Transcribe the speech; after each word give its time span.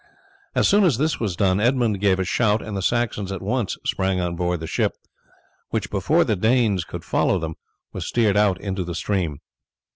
As 0.55 0.67
soon 0.67 0.83
as 0.83 0.97
this 0.97 1.19
was 1.19 1.35
done 1.35 1.59
Edmund 1.59 1.99
gave 1.99 2.17
a 2.17 2.23
shout, 2.25 2.59
and 2.59 2.75
the 2.75 2.81
Saxons 2.81 3.31
at 3.31 3.39
once 3.43 3.77
sprang 3.85 4.19
on 4.19 4.35
board 4.35 4.59
the 4.59 4.65
ship, 4.65 4.93
which 5.69 5.91
before 5.91 6.23
the 6.23 6.35
Danes 6.35 6.83
could 6.85 7.05
follow 7.05 7.37
them 7.37 7.53
was 7.93 8.07
steered 8.07 8.35
out 8.35 8.59
into 8.59 8.83
the 8.83 8.95
stream. 8.95 9.41